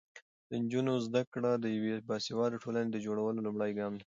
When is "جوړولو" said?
3.05-3.39